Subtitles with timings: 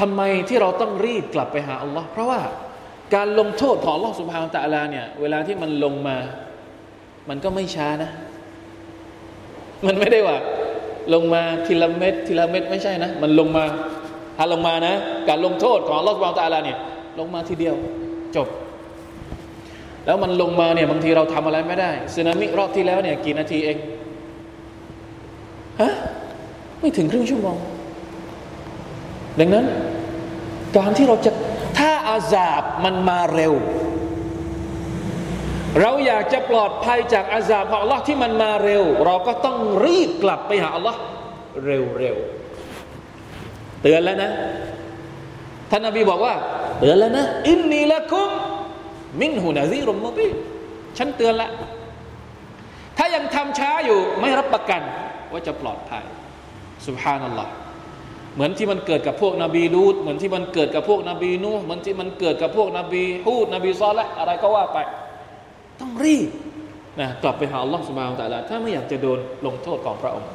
[0.00, 2.40] ทำไมที่เราต้องรีบกลับไปหาอัลลอฮ์เพราะว่า
[3.14, 6.16] การลงโทษของอัลลอฮ์สุบฮานตะลาเนี่ยเวลาที่มันลงมา
[7.28, 8.10] มันก็ไม่ช้านะ
[9.86, 10.38] มันไม่ได้ว่า
[11.14, 13.64] ลงมาทีละเม็ดทีละเม็ดไม่ใช่นะ มันลงมา
[14.36, 14.94] ถ้าลงมานะ
[15.28, 16.78] การลงโทษของอัลลอฮ์สุบฮานตะลาเนี่ย
[17.18, 17.74] ลงมาทีเดียว
[18.36, 18.48] จบ
[20.06, 23.76] แล้วมันลงมาเนี่ยบางทีเราทำอะไรไม่ได้สึนามิรอบที่แล้วเนี่ยกี่นาทีเอง
[25.80, 25.92] ฮะ
[26.80, 27.58] ไม่ถึงครึ่งชั่วโมง
[29.40, 29.66] ดังนั้น
[30.76, 31.30] การที่เราจะ
[31.78, 33.54] ถ้าอาซาบมันมาเร็ว
[35.80, 41.00] เราอยากจะปลอดภัยจากอาซาบของอัลลอฮ์ที่มันมาเร็ว เราก็ต้องรีบกลับไปหาอัลลอฮ์
[41.64, 44.30] เร็วๆเตือนแล้วนะ
[45.70, 46.34] ท่านนบีบอกว่า
[46.78, 48.30] เตือนแล้วนะอินนีละคุม
[49.20, 50.26] มินหูนาซีรุมมุบี
[50.98, 51.50] ฉันเตือนละ
[52.98, 54.82] ถ้ายังทำช้าอยู่ไม่รับประกัน
[55.32, 56.04] ว่าจะปลอดภัย
[56.86, 57.52] สุบฮานัลลอฮ์
[58.40, 64.78] เหมือนที่มันเกิดกับพวกนบีลูดเหมือนที่มันเกิดกับพวกนบีนูเหมือนที่มันเกิดกับพวกนบีฮูดนบีซอและอะไรก็ว่าไป
[65.80, 66.28] ต้องรีบ
[67.00, 70.30] นะกลับไปหาอัลลอฮ์สุบานแตะลาถ้าไม่อยากจะโดนลงโทษของพระองค์